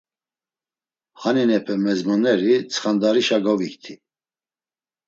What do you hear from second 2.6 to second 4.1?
tsxandarişa govikti.